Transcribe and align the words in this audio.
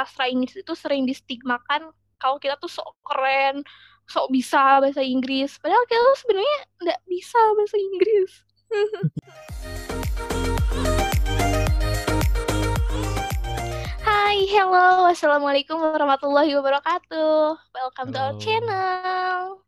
sastra 0.00 0.32
Inggris 0.32 0.56
itu 0.56 0.72
sering 0.72 1.04
distigmakan 1.04 1.92
kalau 2.16 2.40
kita 2.40 2.56
tuh 2.56 2.72
sok 2.72 2.96
keren, 3.04 3.60
sok 4.08 4.32
bisa 4.32 4.80
bahasa 4.80 5.04
Inggris. 5.04 5.60
Padahal 5.60 5.84
kita 5.84 6.00
tuh 6.00 6.18
sebenarnya 6.24 6.56
nggak 6.80 7.00
bisa 7.04 7.36
bahasa 7.52 7.76
Inggris. 7.76 8.32
Hai, 14.00 14.48
hello, 14.48 15.04
assalamualaikum 15.12 15.76
warahmatullahi 15.76 16.56
wabarakatuh. 16.56 17.60
Welcome 17.60 18.16
to 18.16 18.20
our 18.24 18.32
channel. 18.40 19.60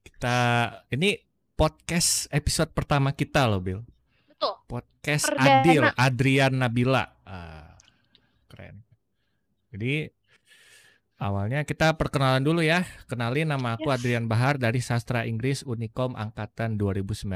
Kita 0.00 0.36
ini 0.96 1.20
podcast 1.60 2.32
episode 2.32 2.72
pertama 2.72 3.12
kita 3.12 3.44
loh, 3.44 3.60
Bill. 3.60 3.84
Betul. 4.24 4.64
Podcast 4.64 5.28
Perdana. 5.28 5.60
Adil, 5.60 5.84
Adrian 5.92 6.56
Nabila. 6.56 7.17
Jadi 9.68 10.08
awalnya 11.20 11.64
kita 11.66 11.92
perkenalan 11.98 12.40
dulu 12.40 12.64
ya. 12.64 12.86
Kenalin 13.04 13.52
nama 13.52 13.76
aku 13.76 13.88
Yes. 13.92 14.00
Adrian 14.00 14.26
Bahar 14.30 14.56
dari 14.56 14.80
Sastra 14.80 15.28
Inggris 15.28 15.66
Unikom 15.66 16.16
angkatan 16.16 16.80
2019. 16.80 17.28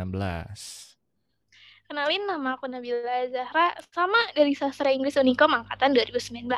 Kenalin 1.93 2.25
nama 2.25 2.57
aku 2.57 2.73
Nabila 2.73 3.29
Zahra 3.29 3.77
sama 3.93 4.17
dari 4.33 4.57
Sastra 4.57 4.89
Inggris 4.89 5.13
Unikom 5.21 5.53
angkatan 5.53 5.93
2019. 5.93 6.49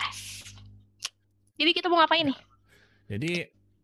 Jadi 1.59 1.71
kita 1.75 1.91
mau 1.91 1.99
ngapain 1.99 2.31
nih? 2.31 2.39
Jadi 3.11 3.33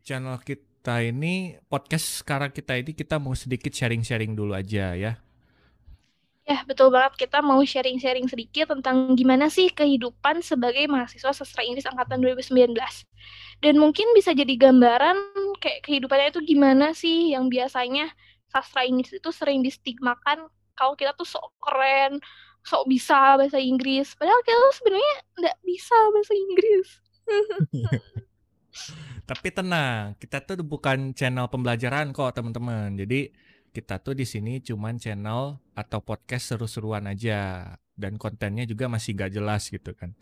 channel 0.07 0.39
kita 0.47 1.03
ini 1.03 1.59
podcast 1.67 2.23
sekarang 2.23 2.55
kita 2.55 2.79
ini 2.79 2.95
kita 2.95 3.19
mau 3.19 3.35
sedikit 3.35 3.75
sharing-sharing 3.75 4.39
dulu 4.39 4.55
aja 4.55 4.95
ya. 4.95 5.19
Ya, 6.51 6.67
betul 6.67 6.91
banget. 6.91 7.15
Kita 7.15 7.39
mau 7.47 7.63
sharing-sharing 7.63 8.27
sedikit 8.27 8.75
tentang 8.75 9.15
gimana 9.15 9.47
sih 9.47 9.71
kehidupan 9.71 10.43
sebagai 10.43 10.91
mahasiswa 10.91 11.31
sastra 11.31 11.63
Inggris 11.63 11.87
angkatan 11.87 12.19
2019. 12.19 12.75
Dan 13.63 13.79
mungkin 13.79 14.11
bisa 14.19 14.35
jadi 14.35 14.59
gambaran 14.59 15.15
kayak 15.63 15.87
kehidupannya 15.87 16.35
itu 16.35 16.43
gimana 16.43 16.91
sih 16.91 17.31
yang 17.31 17.47
biasanya 17.47 18.11
sastra 18.51 18.83
Inggris 18.83 19.15
itu 19.15 19.31
sering 19.31 19.63
distigmakan 19.63 20.51
kalau 20.75 20.99
kita 20.99 21.15
tuh 21.15 21.29
sok 21.29 21.55
keren, 21.63 22.19
sok 22.67 22.91
bisa 22.91 23.39
bahasa 23.39 23.63
Inggris. 23.63 24.19
Padahal 24.19 24.43
kita 24.43 24.59
sebenarnya 24.75 25.15
nggak 25.39 25.57
bisa 25.63 25.97
bahasa 26.11 26.33
Inggris. 26.35 26.89
Tapi 29.31 29.49
tenang, 29.55 30.19
kita 30.19 30.43
tuh 30.43 30.67
bukan 30.67 31.15
channel 31.15 31.47
pembelajaran 31.47 32.11
kok 32.11 32.35
teman-teman. 32.35 32.99
Jadi 32.99 33.31
kita 33.71 34.03
tuh 34.03 34.19
di 34.19 34.27
sini 34.27 34.59
cuman 34.59 34.99
channel 34.99 35.63
atau 35.79 36.03
podcast 36.03 36.55
seru-seruan 36.55 37.07
aja 37.07 37.73
dan 37.95 38.19
kontennya 38.19 38.67
juga 38.67 38.91
masih 38.91 39.15
gak 39.15 39.33
jelas 39.35 39.71
gitu 39.71 39.95
kan. 39.95 40.17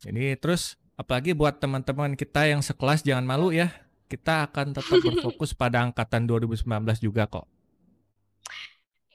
Jadi 0.00 0.36
terus 0.40 0.80
apalagi 0.96 1.36
buat 1.36 1.60
teman-teman 1.60 2.16
kita 2.16 2.48
yang 2.48 2.64
sekelas 2.64 3.04
jangan 3.04 3.28
malu 3.28 3.52
ya. 3.52 3.72
Kita 4.06 4.46
akan 4.48 4.72
tetap 4.72 4.98
berfokus 5.06 5.52
pada 5.52 5.82
angkatan 5.82 6.24
2019 6.30 6.64
juga 7.02 7.26
kok. 7.26 7.46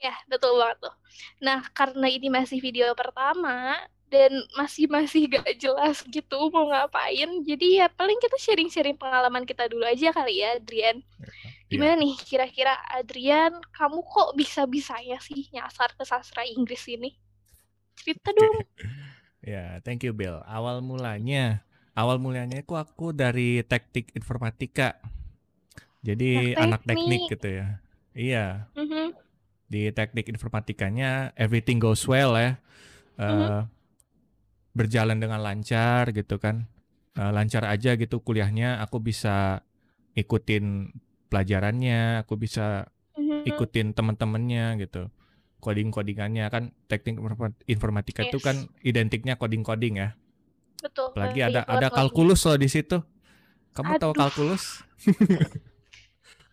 Ya, 0.02 0.18
betul 0.26 0.58
banget 0.58 0.82
tuh. 0.82 0.94
Nah, 1.38 1.62
karena 1.70 2.06
ini 2.10 2.26
masih 2.26 2.58
video 2.58 2.90
pertama 2.98 3.78
dan 4.10 4.34
masih 4.58 4.90
masih 4.90 5.30
gak 5.30 5.46
jelas 5.56 6.02
gitu 6.04 6.50
mau 6.52 6.68
ngapain, 6.68 7.30
jadi 7.48 7.66
ya 7.80 7.86
paling 7.88 8.18
kita 8.20 8.36
sharing-sharing 8.36 8.98
pengalaman 8.98 9.48
kita 9.48 9.70
dulu 9.70 9.86
aja 9.88 10.12
kali 10.12 10.42
ya, 10.44 10.58
Adrian. 10.58 11.00
Gimana 11.72 11.96
nih 12.04 12.14
kira-kira 12.20 12.76
Adrian, 12.92 13.56
kamu 13.72 14.04
kok 14.04 14.36
bisa-bisanya 14.36 15.16
sih 15.24 15.48
nyasar 15.50 15.96
ke 15.96 16.04
sastra 16.04 16.44
Inggris 16.44 16.84
ini? 16.88 17.16
Cerita 17.96 18.30
dong. 18.32 18.56
Ya, 19.42 19.82
thank 19.82 20.06
you 20.06 20.14
Bill. 20.14 20.38
Awal 20.46 20.86
mulanya, 20.86 21.66
awal 21.98 22.22
mulanya 22.22 22.62
itu 22.62 22.78
aku 22.78 23.10
dari 23.10 23.58
teknik 23.66 24.14
informatika. 24.14 25.02
Jadi 25.98 26.54
Anak 26.54 26.62
anak 26.62 26.80
teknik 26.86 27.20
teknik. 27.26 27.32
gitu 27.34 27.48
ya. 27.50 27.66
Iya. 28.14 28.46
Mhm. 28.78 29.18
di 29.72 29.88
teknik 29.88 30.28
informatikanya 30.28 31.32
everything 31.32 31.80
goes 31.80 32.04
well 32.04 32.36
ya 32.36 32.60
Eh, 33.16 33.24
Mhm. 33.24 33.64
berjalan 34.72 35.16
dengan 35.16 35.40
lancar 35.40 36.12
gitu 36.12 36.36
kan 36.36 36.68
Eh, 37.12 37.28
lancar 37.28 37.68
aja 37.68 37.92
gitu 37.96 38.24
kuliahnya 38.24 38.80
aku 38.80 38.96
bisa 38.96 39.60
ikutin 40.12 40.88
pelajarannya 41.32 42.20
aku 42.20 42.36
bisa 42.36 42.92
Mhm. 43.12 43.48
ikutin 43.48 43.86
teman-temannya 43.92 44.76
gitu 44.78 45.08
coding 45.58 45.88
codingannya 45.88 46.44
kan 46.46 46.76
teknik 46.86 47.16
informa- 47.16 47.62
informatika 47.64 48.20
itu 48.22 48.36
Yes. 48.36 48.44
kan 48.44 48.56
identiknya 48.82 49.34
coding 49.34 49.62
coding 49.62 49.96
ya 49.96 50.12
Betul. 50.78 51.12
apalagi 51.12 51.40
ada 51.40 51.60
ada 51.62 51.88
kalkulus 51.88 52.44
loh 52.44 52.56
di 52.56 52.68
situ 52.68 53.00
kamu 53.72 53.96
tahu 53.96 54.12
Aduh. 54.12 54.20
kalkulus 54.20 54.84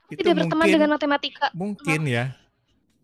itu 0.10 0.20
Tidak 0.20 0.34
berteman 0.34 0.58
mungkin 0.58 0.74
dengan 0.74 0.90
matematika. 0.92 1.48
mungkin 1.52 2.02
ya 2.06 2.34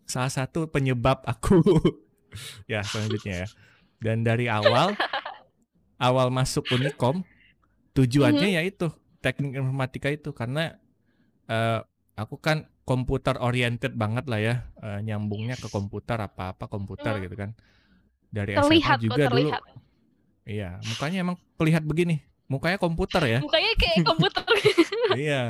salah 0.04 0.30
satu 0.30 0.66
penyebab 0.66 1.22
aku 1.22 1.58
ya 2.70 2.80
selanjutnya 2.80 3.44
ya 3.44 3.48
dan 3.98 4.22
dari 4.22 4.46
awal 4.46 4.94
awal 5.98 6.28
masuk 6.28 6.66
Unikom 6.70 7.24
tujuannya 7.92 8.60
yaitu 8.60 8.92
teknik 9.18 9.56
informatika 9.56 10.06
itu 10.06 10.30
karena 10.30 10.76
eh, 11.46 11.80
aku 12.14 12.36
kan 12.36 12.64
komputer 12.82 13.36
oriented 13.36 13.92
banget 13.92 14.24
lah 14.26 14.38
ya 14.38 14.54
eh, 14.78 15.00
nyambungnya 15.00 15.54
ke 15.54 15.66
komputer 15.66 16.16
apa 16.16 16.52
apa 16.52 16.64
komputer 16.66 17.12
Hmm. 17.12 17.22
gitu 17.22 17.36
kan 17.36 17.50
dari 18.28 18.54
Terlihat 18.54 18.98
SMA 18.98 18.98
kok, 18.98 19.02
juga 19.02 19.22
dulu 19.24 19.38
terlihat. 19.50 19.62
iya 20.44 20.70
mukanya 20.84 21.18
emang 21.20 21.36
terlihat 21.56 21.82
begini 21.82 22.22
mukanya 22.46 22.78
komputer 22.78 23.22
ya 23.26 23.38
Mukanya 23.40 23.72
kayak 23.74 23.96
komputer. 24.10 24.44
iya 25.14 25.42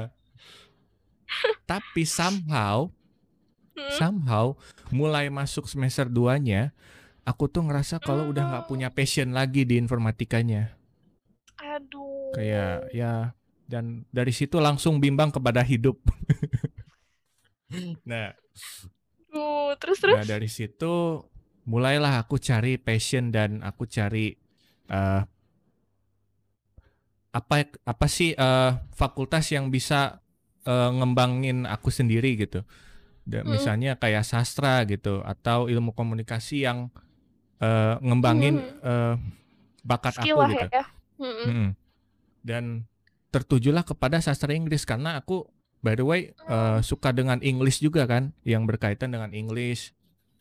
tapi 1.65 2.03
somehow 2.03 2.89
Hmm. 3.77 3.93
somehow 3.93 4.47
mulai 4.89 5.29
masuk 5.29 5.69
semester 5.69 6.09
2-nya 6.09 6.73
aku 7.23 7.45
tuh 7.45 7.61
ngerasa 7.61 8.01
kalau 8.01 8.33
udah 8.33 8.49
nggak 8.49 8.65
punya 8.67 8.89
passion 8.89 9.37
lagi 9.37 9.69
di 9.69 9.77
informatikanya 9.77 10.73
Aduh. 11.61 12.33
kayak 12.33 12.89
ya 12.91 13.37
dan 13.67 14.07
dari 14.15 14.31
situ 14.31 14.63
langsung 14.63 15.03
bimbang 15.03 15.31
kepada 15.35 15.61
hidup 15.63 15.99
nah, 18.09 18.31
Aduh, 19.31 19.75
terus 19.83 19.99
terus. 20.01 20.17
nah 20.17 20.25
dari 20.25 20.49
situ 20.49 21.23
mulailah 21.67 22.23
aku 22.23 22.39
cari 22.39 22.79
passion 22.79 23.35
dan 23.35 23.61
aku 23.61 23.85
cari 23.91 24.33
eh, 24.89 25.23
apa 27.35 27.57
apa 27.85 28.07
sih 28.09 28.33
eh, 28.33 28.71
fakultas 28.97 29.51
yang 29.53 29.69
bisa 29.69 30.23
eh, 30.65 30.91
ngembangin 30.95 31.69
aku 31.69 31.93
sendiri 31.93 32.39
gitu 32.41 32.65
Da- 33.27 33.43
Hmm. 33.43 33.59
misalnya 33.59 33.99
kayak 33.99 34.23
sastra 34.23 34.87
gitu 34.87 35.19
atau 35.27 35.67
ilmu 35.67 35.91
komunikasi 35.93 36.63
yang 36.65 36.89
eh, 37.61 37.95
ngembangin 38.01 38.63
eh, 38.81 39.15
bakat 39.83 40.15
Skill 40.23 40.39
aku 40.39 40.51
gitu 40.55 40.67
ya. 40.71 40.85
Mm-mm. 41.19 41.45
Mm-mm. 41.51 41.69
dan 42.47 42.65
tertujulah 43.29 43.83
kepada 43.83 44.19
sastra 44.19 44.51
Inggris 44.51 44.83
karena 44.83 45.17
aku 45.17 45.47
by 45.79 45.95
the 45.95 46.03
way 46.03 46.21
eh, 46.33 46.79
suka 46.81 47.11
dengan 47.11 47.39
English 47.41 47.79
juga 47.79 48.05
kan 48.05 48.35
yang 48.43 48.65
berkaitan 48.65 49.11
dengan 49.11 49.31
English 49.31 49.93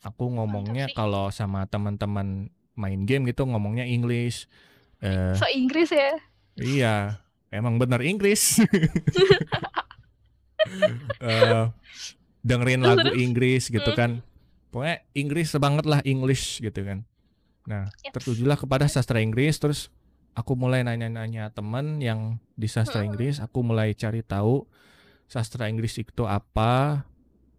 aku 0.02 0.30
ngomongnya 0.32 0.88
kalau 0.92 1.30
sama 1.30 1.66
teman-teman 1.66 2.48
main 2.74 3.02
game 3.04 3.26
gitu 3.26 3.44
ngomongnya 3.44 3.84
English 3.84 4.46
Eh, 4.98 5.36
So 5.36 5.44
Inggris 5.46 5.92
ya. 5.92 6.16
iya 6.56 6.96
emang 7.50 7.76
bener 7.76 8.00
Inggris 8.00 8.58
Eh, 11.22 11.64
dengerin 12.42 12.82
lagu? 12.82 13.14
Inggris 13.14 13.68
gitu 13.68 13.86
Hmm. 13.88 13.98
kan 13.98 14.12
pokoknya 14.70 14.98
Inggris 15.14 15.54
banget 15.56 15.86
lah 15.86 16.02
English 16.02 16.58
gitu 16.60 16.82
kan 16.82 17.06
nah 17.64 17.90
Yes. 18.02 18.14
tertujulah 18.14 18.56
kepada 18.56 18.86
sastra 18.86 19.18
Inggris 19.20 19.58
terus 19.58 19.90
aku 20.36 20.54
mulai 20.54 20.84
nanya-nanya 20.84 21.50
temen 21.50 21.98
yang 21.98 22.38
di 22.54 22.68
sastra. 22.68 23.02
Inggris 23.02 23.40
aku 23.40 23.64
mulai 23.64 23.96
cari 23.96 24.20
tahu 24.22 24.68
sastra 25.26 25.72
Inggris 25.72 25.96
itu 25.98 26.28
apa 26.28 27.02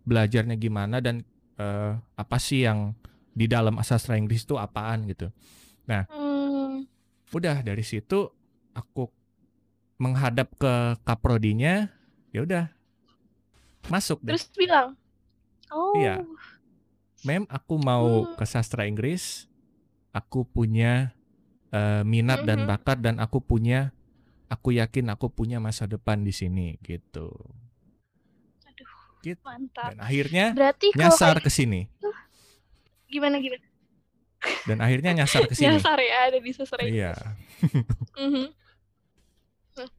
belajarnya 0.05 0.55
gimana 0.55 1.00
dan 1.00 1.25
eh, 1.56 1.93
apa 1.96 2.37
sih 2.38 2.62
yang 2.62 2.93
di 3.32 3.49
dalam 3.49 3.81
sastra 3.81 4.14
Inggris 4.14 4.44
itu 4.44 4.55
apaan 4.55 5.08
gitu 5.08 5.32
Hmm. 5.87 6.84
udah 7.32 7.64
dari 7.64 7.82
situ 7.82 8.28
aku 8.70 9.08
menghadap 9.96 10.52
ke 10.61 10.75
kaprodinya 11.02 11.88
ya 12.31 12.44
udah 12.44 12.64
masuk 13.88 14.20
deh 14.20 14.34
Terus 14.37 14.50
bilang, 14.52 14.99
oh, 15.72 15.94
Iya. 15.96 16.26
mem 17.25 17.46
aku 17.49 17.81
mau 17.81 18.26
Hmm. 18.29 18.34
ke 18.37 18.44
sastra 18.44 18.84
Inggris 18.84 19.46
aku 20.12 20.44
punya 20.44 21.16
eh, 21.71 22.03
minat 22.03 22.43
dan 22.43 22.63
Mhm. 22.63 22.69
bakat 22.69 22.99
dan 23.01 23.17
aku 23.19 23.39
punya 23.39 23.91
aku 24.47 24.71
yakin 24.71 25.11
aku 25.11 25.27
punya 25.27 25.59
masa 25.59 25.85
depan 25.85 26.23
di 26.23 26.31
sini 26.31 26.79
gitu 26.81 27.31
aduh, 28.63 28.91
Gitu. 29.21 29.43
mantap. 29.43 29.91
dan 29.91 29.99
akhirnya 29.99 30.45
Berarti 30.53 30.95
nyasar 30.95 31.41
ke 31.41 31.51
sini 31.51 31.91
gimana 33.07 33.39
gimana? 33.39 33.63
Dan 34.67 34.79
akhirnya 34.79 35.11
nyasar 35.17 35.47
ke 35.47 35.55
sini. 35.59 35.75
Nyasar 35.75 35.99
ya 35.99 36.31
ada 36.31 36.39
di 36.39 36.51
sastra 36.51 36.83
Iya. 36.83 37.15
Mhm. 38.19 38.47
Hmm. 39.75 39.91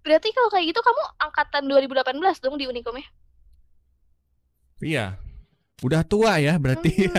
Berarti 0.00 0.28
kalau 0.32 0.48
kayak 0.48 0.72
gitu 0.72 0.80
kamu 0.80 1.02
angkatan 1.18 1.62
2018 1.64 2.16
dong 2.40 2.56
di 2.56 2.64
Unikom 2.64 2.96
ya? 2.96 3.06
Iya. 4.80 5.06
Udah 5.80 6.02
tua 6.02 6.36
ya 6.38 6.56
berarti 6.56 6.90
ya. 7.08 7.16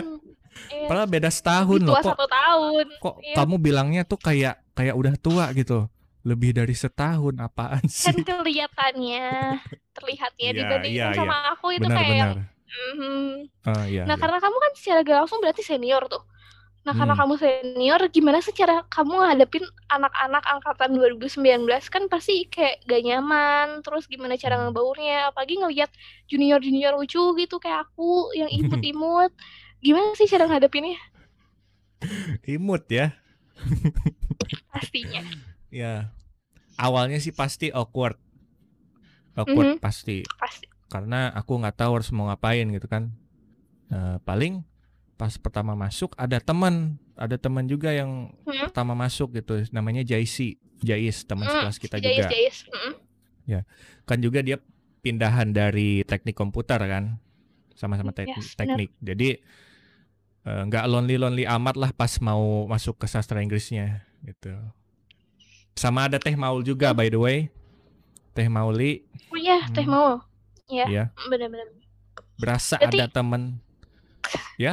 Hmm, 0.55 0.71
iya. 0.71 0.87
Padahal 0.87 1.09
beda 1.09 1.29
setahun 1.29 1.79
Lebih 1.79 1.85
loh. 1.85 1.95
tua 1.95 2.01
Kok 2.01 2.11
satu 2.15 2.25
tahun. 2.27 2.85
kok 2.97 3.15
Iya. 3.21 3.35
kamu 3.35 3.55
bilangnya 3.59 4.01
tuh 4.03 4.19
kayak 4.19 4.55
kayak 4.71 4.95
udah 4.95 5.13
tua 5.19 5.45
gitu. 5.51 5.87
Lebih 6.25 6.57
dari 6.57 6.73
setahun 6.73 7.35
apaan 7.37 7.85
Kan 7.85 7.91
sih? 7.91 8.25
kelihatannya, 8.25 9.27
terlihatnya 9.93 10.47
Iya, 10.47 10.57
dibandingin 10.57 10.97
iya, 11.05 11.13
sama 11.13 11.35
aku 11.53 11.67
itu 11.71 11.85
kayak 11.85 12.15
yang 12.15 12.33
Benar-benar. 12.33 12.93
mhm. 12.97 13.29
Oh 13.69 13.83
iya. 13.85 14.03
Nah, 14.03 14.15
iya. 14.15 14.17
karena 14.17 14.37
kamu 14.41 14.57
kan 14.57 14.71
secara 14.73 14.99
gak 15.01 15.17
langsung 15.21 15.39
berarti 15.39 15.61
senior 15.61 16.03
tuh. 16.09 16.23
Nah, 16.81 16.93
karena 16.93 17.13
Hmm. 17.13 17.21
kamu 17.25 17.33
senior, 17.37 18.01
gimana 18.09 18.37
sih 18.39 18.53
cara 18.53 18.85
kamu 18.87 19.13
ngadepin 19.17 19.65
anak-anak 19.89 20.45
angkatan 20.45 20.93
2019? 20.93 21.89
Kan 21.89 22.05
pasti 22.09 22.45
kayak 22.45 22.85
gak 22.85 23.01
nyaman, 23.01 23.81
terus 23.81 24.05
gimana 24.05 24.37
cara 24.37 24.57
Hmm. 24.57 24.69
ngebaurnya, 24.69 25.29
apalagi 25.29 25.57
ngelihat 25.57 25.89
junior-junior 26.25 26.93
lucu 26.93 27.21
gitu 27.37 27.57
kayak 27.57 27.85
aku 27.85 28.29
yang 28.33 28.49
imut-imut. 28.49 29.33
Gimana 29.85 30.17
sih 30.17 30.25
cara 30.25 30.49
ngadepinnya? 30.49 30.97
Imut 32.49 32.89
ya. 32.89 33.13
Pastinya. 34.73 35.21
Ya. 35.69 36.09
Awalnya 36.75 37.21
sih 37.21 37.31
pasti 37.31 37.69
awkward. 37.69 38.17
Awkward 39.35 39.77
Mhm. 39.77 39.79
pasti. 39.79 40.25
Pasti. 40.25 40.65
Karena 40.89 41.29
aku 41.31 41.59
nggak 41.59 41.77
tahu 41.77 42.01
harus 42.01 42.09
mau 42.09 42.27
ngapain 42.27 42.65
gitu 42.67 42.87
kan. 42.87 43.13
Eh, 43.87 44.17
paling 44.21 44.65
pas 45.15 45.31
pertama 45.37 45.77
masuk 45.77 46.11
ada 46.17 46.41
teman, 46.41 46.97
ada 47.15 47.37
teman 47.37 47.63
juga 47.65 47.93
yang 47.93 48.35
Hmm. 48.43 48.67
pertama 48.67 48.91
masuk 48.91 49.31
gitu, 49.33 49.63
namanya 49.71 50.03
Jaisi, 50.03 50.59
Jais, 50.81 51.23
teman 51.23 51.47
Hmm, 51.47 51.63
sekelas 51.63 51.77
kita 51.79 51.97
Jais, 51.97 52.17
juga. 52.19 52.27
Jais. 52.27 52.57
Mm. 52.67 52.93
Kan 54.03 54.19
juga 54.19 54.43
dia 54.43 54.57
pindahan 54.99 55.49
dari 55.49 56.03
teknik 56.03 56.35
komputer 56.35 56.81
kan, 56.81 57.23
sama-sama 57.73 58.11
tek- 58.11 58.27
Yes, 58.27 58.53
benar. 58.53 58.75
teknik. 58.75 58.89
Jadi 58.99 59.27
eh, 59.31 59.39
nggak 60.45 60.85
lonely 60.85 61.17
lonely 61.17 61.43
amat 61.43 61.75
lah 61.75 61.89
pas 61.89 62.11
mau 62.19 62.65
masuk 62.65 62.95
ke 62.95 63.05
sastra 63.05 63.41
Inggrisnya 63.41 64.05
gitu. 64.21 64.53
Sama 65.73 66.05
ada 66.05 66.15
Teh 66.15 66.33
Maul 66.33 66.61
juga 66.61 66.93
by 66.93 67.09
the 67.09 67.17
way, 67.17 67.37
Teh 68.31 68.45
Mauli 68.45 69.03
Oh 69.27 69.35
iya, 69.35 69.65
Teh 69.73 69.83
Hmm. 69.83 69.91
mau. 69.91 70.11
Iya, 70.65 70.85
ya 70.87 71.03
benar-benar. 71.25 71.69
berasa 72.35 72.75
Berarti- 72.77 72.99
ada 72.99 73.05
temen 73.07 73.41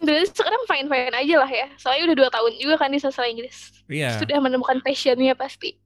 Berarti 0.00 0.32
sekarang 0.32 0.62
fine-fine 0.64 1.12
aja 1.14 1.34
lah 1.36 1.50
ya. 1.50 1.66
Soalnya 1.76 2.08
udah 2.08 2.16
dua 2.16 2.30
tahun 2.32 2.52
juga 2.56 2.74
kan 2.76 2.88
di 2.88 2.96
sastra 2.96 3.28
Inggris. 3.28 3.84
Iya, 3.84 4.16
Sudah 4.16 4.40
menemukan 4.40 4.80
passionnya 4.80 5.36
pasti. 5.36 5.76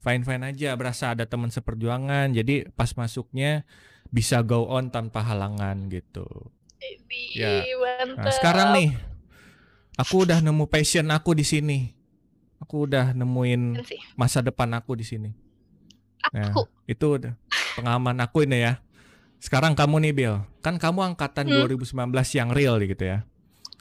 fine-fine 0.00 0.42
aja, 0.42 0.74
berasa 0.74 1.14
ada 1.14 1.22
teman 1.22 1.46
seperjuangan. 1.46 2.32
Jadi 2.32 2.66
pas 2.72 2.90
masuknya 2.92 3.62
bisa 4.08 4.40
go 4.40 4.66
on 4.66 4.88
tanpa 4.88 5.22
halangan 5.22 5.86
gitu. 5.86 6.26
Jadi 7.12 7.68
Ya. 7.68 7.76
mantap. 7.76 8.24
Nah, 8.24 8.32
sekarang 8.32 8.68
nih 8.72 8.88
aku 9.94 10.24
udah 10.24 10.38
nemu 10.38 10.64
passion 10.66 11.06
aku 11.08 11.32
di 11.32 11.44
sini. 11.44 11.78
Aku 12.58 12.86
udah 12.86 13.10
nemuin 13.12 13.82
masa 14.14 14.40
depan 14.40 14.70
aku 14.72 14.94
di 14.94 15.04
sini. 15.04 15.30
Aku. 16.22 16.70
itu 16.86 17.18
udah 17.18 17.34
pengalaman 17.74 18.14
aku 18.20 18.46
ini 18.46 18.62
ya. 18.62 18.78
Sekarang 19.36 19.74
kamu 19.74 19.98
nih 20.00 20.12
Bill, 20.14 20.34
kan 20.60 20.78
kamu 20.78 21.12
angkatan 21.12 21.50
Hmm. 21.50 21.66
2019 21.66 21.90
yang 22.30 22.48
real 22.48 22.78
gitu 22.78 23.02
ya. 23.02 23.26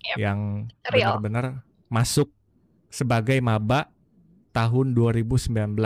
Yap, 0.04 0.18
Yang 0.18 0.40
benar-benar 0.84 1.46
masuk 1.86 2.34
sebagai 2.90 3.38
maba 3.40 3.94
tahun 4.50 4.98
2019. 4.98 5.78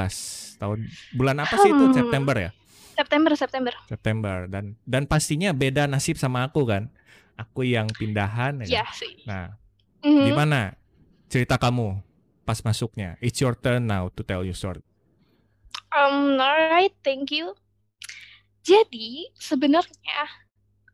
Tahun 0.55 0.79
bulan 1.11 1.37
apa 1.37 1.59
sih 1.59 1.69
itu? 1.69 1.85
Hmm. 1.85 1.93
September 1.93 2.35
ya? 2.39 2.51
September, 2.95 3.31
September. 3.35 3.73
September 3.85 4.35
dan 4.47 4.79
dan 4.87 5.03
pastinya 5.03 5.51
beda 5.51 5.83
nasib 5.85 6.15
sama 6.15 6.47
aku 6.47 6.63
kan. 6.63 6.87
Aku 7.35 7.67
yang 7.67 7.87
pindahan 7.91 8.63
ya. 8.63 8.81
Ya 8.81 8.85
sih. 8.95 9.23
Nah, 9.27 9.55
Mhm. 9.99 10.31
gimana 10.31 10.79
cerita 11.27 11.59
kamu 11.59 11.99
pas 12.47 12.61
masuknya? 12.61 13.19
It's 13.19 13.41
your 13.43 13.57
turn 13.57 13.87
now 13.87 14.07
to 14.13 14.23
tell 14.23 14.45
your 14.45 14.55
story. 14.55 14.79
Um, 15.91 16.35
alright, 16.35 16.95
thank 17.03 17.31
you. 17.31 17.55
Jadi, 18.61 19.29
sebenarnya 19.37 20.21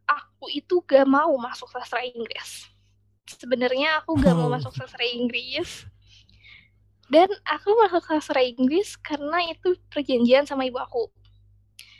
aku 0.06 0.52
itu 0.52 0.84
gak 0.84 1.08
mau 1.08 1.32
masuk 1.40 1.72
sastra 1.72 2.04
Inggris. 2.04 2.68
Sebenarnya 3.26 4.04
aku 4.04 4.20
gak 4.20 4.36
mau 4.36 4.50
Oh. 4.50 4.54
masuk 4.54 4.76
sastra 4.76 5.02
Inggris. 5.08 5.88
Dan 7.08 7.28
aku 7.44 7.70
masuk 7.76 8.04
sastra 8.04 8.40
Inggris 8.40 8.96
karena 9.00 9.44
itu 9.52 9.76
perjanjian 9.92 10.44
sama 10.48 10.68
ibu 10.68 10.80
aku. 10.80 11.08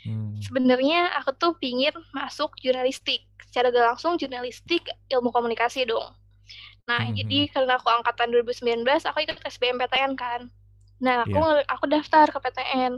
Hmm. 0.02 0.34
Sebenarnya 0.42 1.14
aku 1.18 1.30
tuh 1.38 1.52
pingin 1.58 1.94
masuk 2.10 2.58
jurnalistik. 2.58 3.22
Secara 3.46 3.70
gak 3.70 3.94
langsung 3.94 4.18
jurnalistik 4.18 4.88
ilmu 5.06 5.30
komunikasi 5.30 5.86
dong. 5.86 6.10
Nah, 6.88 7.06
Mhm. 7.06 7.14
jadi 7.22 7.38
karena 7.54 7.78
aku 7.78 7.88
angkatan 7.88 8.34
2019, 8.34 9.06
aku 9.06 9.22
ikut 9.22 9.38
SBMPTN 9.46 10.18
kan. 10.18 10.50
Nah, 11.02 11.26
aku 11.26 11.34
Iya. 11.34 11.42
nge- 11.62 11.66
aku 11.66 11.84
daftar 11.90 12.26
ke 12.30 12.38
PTN. 12.38 12.92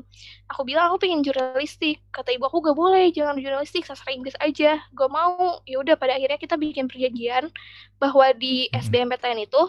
Aku 0.52 0.64
bilang 0.64 0.92
aku 0.92 1.08
pengen 1.08 1.24
jurnalistik. 1.24 2.04
Kata 2.12 2.32
ibu 2.32 2.44
aku 2.44 2.60
gak 2.60 2.76
boleh, 2.76 3.08
jangan 3.12 3.40
jurnalistik, 3.40 3.84
sastra 3.88 4.12
Inggris 4.12 4.36
aja. 4.40 4.80
Gak 4.92 5.10
mau. 5.12 5.60
Ya 5.64 5.80
udah 5.80 5.96
pada 5.96 6.16
akhirnya 6.16 6.36
kita 6.36 6.56
bikin 6.56 6.84
perjanjian 6.88 7.48
bahwa 7.96 8.28
di 8.36 8.68
Mhm. 8.68 8.80
SBMPTN 8.80 9.40
itu 9.40 9.60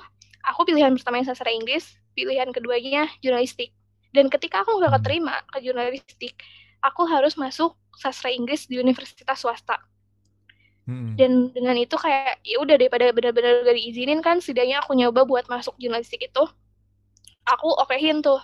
aku 0.43 0.67
pilihan 0.67 0.91
pertamanya 0.95 1.31
sastra 1.31 1.51
Inggris, 1.51 1.95
pilihan 2.11 2.51
keduanya 2.51 3.07
jurnalistik. 3.19 3.71
Dan 4.11 4.31
ketika 4.31 4.63
aku 4.63 4.79
nggak 4.79 4.91
Hmm. 4.95 4.99
keterima 5.03 5.35
ke 5.51 5.57
jurnalistik, 5.59 6.35
aku 6.81 7.07
harus 7.07 7.35
masuk 7.39 7.75
sastra 7.95 8.31
Inggris 8.31 8.67
di 8.67 8.79
universitas 8.79 9.39
swasta. 9.39 9.79
Hmm. 10.85 11.17
Dan 11.17 11.49
dengan 11.49 11.73
itu 11.81 11.97
kayak 11.97 12.45
ya 12.45 12.61
udah 12.61 12.77
daripada 12.77 13.09
benar-benar 13.09 13.65
gak 13.65 13.73
diizinin 13.73 14.21
kan, 14.21 14.37
setidaknya 14.37 14.85
aku 14.85 14.93
nyoba 14.93 15.25
buat 15.25 15.49
masuk 15.49 15.73
jurnalistik 15.81 16.21
itu. 16.21 16.43
Aku 17.45 17.69
okehin 17.81 18.21
tuh 18.21 18.37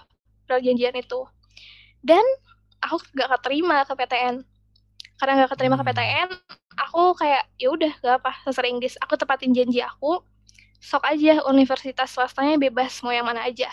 perjanjian 0.50 0.98
itu. 0.98 1.22
Dan 2.02 2.22
aku 2.82 2.98
gak 3.14 3.30
keterima 3.38 3.86
ke 3.86 3.94
PTN. 3.94 4.42
Karena 5.22 5.46
gak 5.46 5.54
keterima 5.54 5.78
ke 5.78 5.86
Hmm. 5.86 5.94
PTN, 5.94 6.30
aku 6.82 7.14
kayak 7.14 7.46
ya 7.62 7.70
udah 7.70 7.94
gak 8.02 8.16
apa 8.26 8.32
sastra 8.42 8.66
Inggris. 8.66 8.98
Aku 9.06 9.14
tepatin 9.22 9.54
janji 9.54 9.86
aku. 9.86 10.26
Sok 10.82 11.06
aja 11.06 11.46
universitas 11.46 12.10
swastanya 12.10 12.58
bebas 12.58 13.06
mau 13.06 13.14
yang 13.14 13.30
mana 13.30 13.46
aja. 13.46 13.70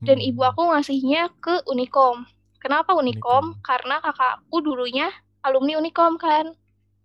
Dan 0.00 0.16
Hmm. 0.16 0.28
ibu 0.32 0.40
aku 0.40 0.72
ngasihnya 0.72 1.28
ke 1.44 1.60
Unikom. 1.68 2.24
Kenapa 2.60 2.92
Unikom? 2.92 3.56
Unikom. 3.56 3.64
Karena 3.64 3.98
kakak 3.98 4.44
aku 4.44 4.60
dulunya 4.60 5.08
alumni 5.40 5.80
Unikom 5.80 6.14
kan. 6.14 6.52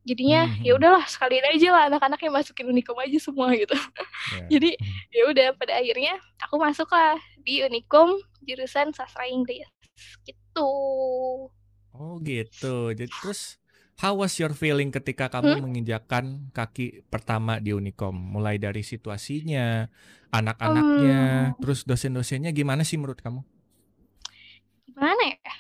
Jadinya 0.05 0.45
Mhm. 0.45 0.61
ya 0.61 0.71
udahlah 0.77 1.05
sekalian 1.09 1.49
aja 1.49 1.67
lah 1.73 1.83
anak-anak 1.89 2.19
yang 2.21 2.33
masukin 2.35 2.69
Unikom 2.69 2.93
aja 3.01 3.17
semua 3.17 3.49
gitu. 3.57 3.73
Ya. 3.73 3.81
Jadi 4.53 4.77
Hmm. 4.77 5.09
ya 5.09 5.23
udah 5.33 5.47
pada 5.57 5.81
akhirnya 5.81 6.13
aku 6.37 6.55
masuk 6.61 6.91
lah 6.93 7.17
di 7.41 7.65
Unikom 7.65 8.13
jurusan 8.45 8.93
sastra 8.93 9.25
Inggris 9.25 9.65
gitu. 10.21 10.71
Oh 11.89 12.13
gitu. 12.21 12.93
Jadi 12.93 13.09
terus 13.09 13.57
how 13.97 14.13
was 14.13 14.35
your 14.37 14.51
feeling 14.51 14.91
ketika 14.91 15.31
kamu 15.31 15.63
menginjakan 15.63 16.51
kaki 16.51 17.01
pertama 17.07 17.57
di 17.57 17.73
Unicom? 17.73 18.13
Mulai 18.13 18.59
dari 18.59 18.83
situasinya, 18.83 19.87
anak-anaknya, 20.29 21.55
Hmm. 21.55 21.57
terus 21.63 21.81
dosen-dosennya 21.81 22.51
gimana 22.51 22.83
sih 22.83 22.99
menurut 22.99 23.23
kamu? 23.23 23.41
Gimana 24.95 25.23
ya? 25.35 25.51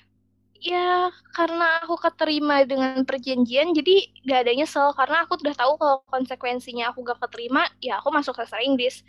Ya 0.63 1.11
karena 1.35 1.83
aku 1.83 1.99
keterima 1.99 2.63
dengan 2.65 3.03
perjanjian 3.05 3.75
jadi 3.75 4.07
gak 4.25 4.39
ada 4.47 4.51
nyesel 4.55 4.89
karena 4.97 5.27
aku 5.27 5.37
udah 5.43 5.53
tahu 5.53 5.73
kalau 5.77 5.97
konsekuensinya 6.09 6.89
aku 6.89 7.03
gak 7.05 7.19
keterima 7.27 7.67
ya 7.83 7.99
aku 8.01 8.09
masuk 8.09 8.33
sastra 8.39 8.63
Inggris. 8.63 9.03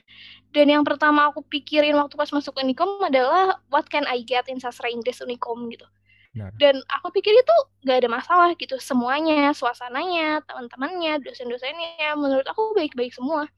Dan 0.53 0.69
yang 0.75 0.85
pertama 0.85 1.31
aku 1.31 1.47
pikirin 1.47 1.97
waktu 1.97 2.15
pas 2.19 2.29
masuk 2.35 2.59
Unicom 2.61 3.01
adalah 3.01 3.63
what 3.73 3.87
can 3.89 4.05
I 4.11 4.21
get 4.27 4.51
in 4.51 4.59
sastra 4.61 4.91
Inggris 4.93 5.23
Unicom 5.23 5.71
gitu. 5.73 5.87
Benar. 6.35 6.53
Dan 6.61 6.83
aku 6.93 7.09
pikir 7.15 7.33
itu 7.37 7.57
gak 7.87 8.05
ada 8.05 8.11
masalah 8.11 8.51
gitu 8.59 8.77
semuanya, 8.83 9.53
suasananya, 9.57 10.43
teman-temannya, 10.51 11.23
dosen-dosennya 11.25 12.13
menurut 12.19 12.47
aku 12.51 12.75
baik-baik 12.77 13.15
semua. 13.17 13.49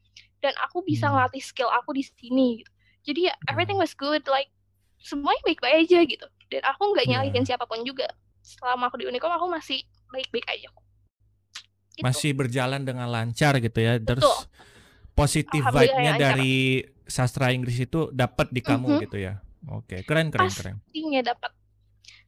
Dan 0.43 0.53
aku 0.63 0.85
bisa 0.85 1.09
Hmm. 1.09 1.15
ngelatih 1.15 1.43
skill 1.43 1.69
aku 1.73 1.93
di 1.97 2.03
sini 2.05 2.63
gitu. 2.63 2.71
Jadi 3.11 3.19
ya 3.31 3.35
everything 3.51 3.77
was 3.81 3.93
good 3.97 4.23
like 4.31 4.51
semuanya 5.03 5.41
baik-baik 5.47 5.87
aja 5.89 5.99
gitu. 6.07 6.27
Dan 6.49 6.61
aku 6.65 6.83
nggak 6.91 7.05
Iya. 7.05 7.11
nyalahin 7.21 7.45
siapa 7.45 7.63
pun 7.63 7.81
juga. 7.81 8.09
Selama 8.41 8.89
aku 8.89 8.97
di 8.97 9.05
Unicom 9.05 9.29
aku 9.29 9.45
masih 9.45 9.79
baik-baik 10.09 10.45
aja. 10.47 10.69
Gitu. 11.93 12.01
Masih 12.01 12.31
berjalan 12.33 12.81
dengan 12.81 13.05
lancar 13.07 13.57
gitu 13.57 13.77
ya. 13.77 13.97
Terus 13.97 14.25
Betul. 14.25 14.37
positif 15.13 15.61
Alhamdulillah 15.61 15.93
vibe-nya 15.93 16.13
dari 16.17 16.55
sastra 17.05 17.51
Inggris 17.51 17.77
itu 17.77 18.09
dapat 18.09 18.49
di 18.49 18.61
kamu 18.61 18.87
Mhm. 18.87 18.99
gitu 19.03 19.17
ya. 19.19 19.41
Oke, 19.67 20.01
keren 20.03 20.31
keren 20.31 20.49
keren. 20.49 20.75
Pastinya 20.79 21.21
dapat. 21.21 21.51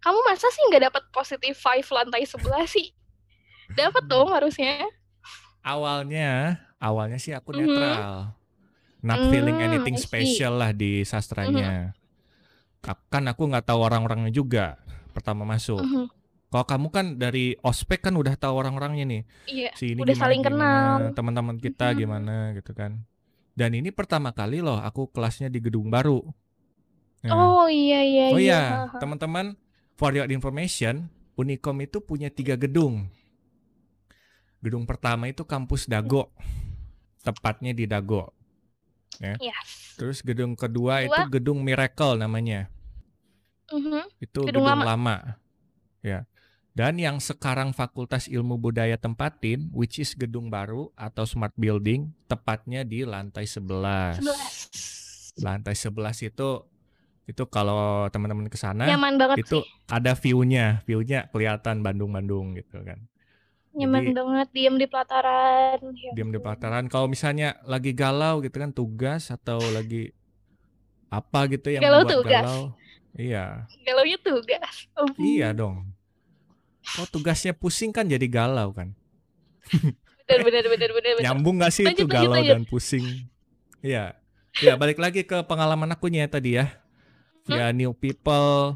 Kamu 0.02 0.18
masa 0.24 0.50
sih 0.50 0.62
nggak 0.68 0.84
dapat 0.92 1.04
positive 1.10 1.56
five 1.56 1.86
lantai 1.88 2.26
sebelah 2.26 2.66
sih? 2.66 2.92
Dapat 3.72 4.04
dong 4.06 4.28
harusnya. 4.36 4.86
Awalnya, 5.62 6.58
awalnya 6.78 7.18
sih 7.18 7.32
aku 7.32 7.54
Mhm. 7.54 7.60
netral. 7.60 8.36
not 9.02 9.18
feeling 9.34 9.58
Hmm, 9.58 9.66
anything 9.66 9.98
see. 9.98 10.06
special 10.06 10.62
lah 10.62 10.70
di 10.70 11.02
sastranya. 11.02 11.90
Ak- 11.90 12.01
Kan 12.82 13.24
aku 13.30 13.46
nggak 13.46 13.70
tahu 13.70 13.80
orang-orangnya 13.86 14.34
juga 14.34 14.82
pertama 15.14 15.46
masuk. 15.46 15.82
Mhm. 15.82 16.06
Kalau 16.52 16.66
kamu 16.68 16.88
kan 16.92 17.06
dari 17.16 17.56
ospek 17.64 18.04
kan 18.04 18.18
udah 18.18 18.36
tahu 18.36 18.60
orang-orangnya 18.60 19.06
nih. 19.08 19.22
Iya, 19.48 19.72
Si 19.72 19.96
ini 19.96 20.04
udah 20.04 20.12
gimana 20.12 20.24
saling 20.28 20.42
kenal. 20.44 20.98
teman-teman 21.16 21.56
kita 21.56 21.94
Mhm. 21.94 21.98
gimana 21.98 22.36
gitu 22.58 22.72
kan. 22.76 23.08
Dan 23.56 23.72
ini 23.72 23.88
pertama 23.92 24.36
kali 24.36 24.60
loh 24.60 24.82
aku 24.82 25.08
kelasnya 25.12 25.48
di 25.48 25.64
gedung 25.64 25.88
baru. 25.88 26.20
Nah, 27.22 27.32
Oh 27.32 27.70
iya 27.70 28.02
iya 28.02 28.26
oh 28.34 28.42
iya. 28.42 28.60
iya, 28.90 28.98
teman-teman, 28.98 29.54
for 29.94 30.12
your 30.12 30.26
information, 30.28 31.08
Unicom 31.38 31.78
itu 31.80 32.02
punya 32.02 32.28
tiga 32.28 32.58
gedung. 32.58 33.08
Gedung 34.60 34.84
pertama 34.84 35.26
itu 35.26 35.46
kampus 35.46 35.86
Dago, 35.86 36.34
tepatnya 37.22 37.72
di 37.72 37.86
Dago. 37.86 38.34
Yes. 39.20 39.98
Terus 40.00 40.24
gedung 40.24 40.56
kedua 40.56 41.04
Kedua? 41.04 41.10
itu 41.12 41.22
gedung 41.28 41.60
Miracle 41.62 42.16
namanya. 42.16 42.72
Mhm. 43.72 44.08
Itu 44.20 44.48
Gedung 44.48 44.64
gedung, 44.64 44.66
lama. 44.68 44.84
lama. 44.86 45.18
Ya. 46.02 46.26
Dan 46.72 46.96
yang 46.96 47.20
sekarang 47.20 47.76
Fakultas 47.76 48.32
Ilmu 48.32 48.56
Budaya 48.56 48.96
tempatin, 48.96 49.68
which 49.76 50.00
is 50.00 50.16
gedung 50.16 50.48
baru 50.48 50.88
atau 50.96 51.28
smart 51.28 51.52
building, 51.60 52.16
tepatnya 52.32 52.88
di 52.88 53.04
lantai 53.04 53.44
11. 53.44 54.24
11. 54.24 55.44
Lantai 55.44 55.76
11 55.76 56.32
itu 56.32 56.50
itu 57.30 57.44
kalau 57.48 58.10
teman-teman 58.12 58.50
ke 58.52 58.58
sana 58.60 58.90
itu 59.40 59.64
sih. 59.64 59.72
ada 59.88 60.12
view-nya, 60.18 60.84
view-nya 60.84 61.32
kelihatan 61.32 61.80
Bandung-Bandung 61.80 62.60
gitu 62.60 62.84
kan. 62.84 63.00
Nyaman 63.72 64.04
Jadi 64.04 64.12
banget 64.14 64.48
diem 64.52 64.76
di 64.76 64.88
pelataran. 64.88 65.80
Ya 65.96 66.12
diam 66.12 66.30
di 66.30 66.40
pelataran. 66.40 66.86
Kalau 66.92 67.08
misalnya 67.08 67.56
lagi 67.64 67.96
galau 67.96 68.44
gitu 68.44 68.60
kan 68.60 68.72
tugas 68.72 69.32
atau 69.32 69.64
lagi 69.72 70.12
apa 71.08 71.48
gitu 71.48 71.72
yang 71.72 71.80
Galau 71.84 72.04
membuat 72.04 72.16
tugas. 72.20 72.44
galau. 72.44 72.64
Iya. 73.16 73.46
Galaunya 73.84 74.18
tugas. 74.20 74.76
Ampun. 74.92 75.20
Iya 75.24 75.48
dong. 75.52 75.92
Kalau 76.84 77.08
tugasnya 77.08 77.54
pusing 77.54 77.92
kan 77.92 78.08
jadi 78.08 78.28
galau 78.28 78.76
kan. 78.76 78.92
Bener 80.28 80.42
bener 80.44 80.64
bener 80.68 80.90
bener 80.92 81.12
bener. 81.16 81.24
Nyambung 81.24 81.60
gak 81.60 81.72
sih 81.72 81.84
itu 81.88 82.04
Lanjut 82.04 82.08
lanjut 82.08 82.16
galau 82.28 82.36
lanjut. 82.40 82.52
dan 82.56 82.64
pusing? 82.68 83.06
Iya. 83.80 84.06
Ya 84.60 84.76
balik 84.76 85.00
lagi 85.00 85.24
ke 85.24 85.48
pengalaman 85.48 85.92
aku 85.92 86.12
nya 86.12 86.28
tadi 86.28 86.60
ya. 86.60 86.76
Hmm? 87.48 87.56
Ya 87.56 87.66
new 87.72 87.96
people, 87.96 88.76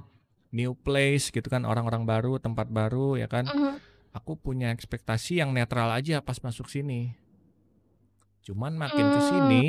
new 0.51 0.71
place 0.71 1.31
gitu 1.31 1.45
kan 1.47 1.67
orang-orang 1.67 2.03
baru, 2.03 2.39
tempat 2.39 2.71
baru 2.71 3.19
ya 3.19 3.27
kan. 3.27 3.43
Mhm. 3.47 3.75
Aku 4.15 4.39
punya 4.39 4.71
ekspektasi 4.71 5.43
yang 5.43 5.51
netral 5.51 5.91
aja 5.91 6.23
pas 6.23 6.39
masuk 6.39 6.71
sini. 6.71 7.19
Cuman 8.47 8.79
makin 8.79 9.11
ke 9.11 9.19
Hmm. 9.19 9.27
sini 9.27 9.63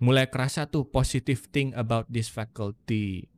mulai 0.00 0.24
kerasa 0.26 0.64
tuh 0.64 0.88
positive 0.88 1.46
thing 1.52 1.76
about 1.76 2.08
this 2.08 2.32
faculty. 2.32 3.28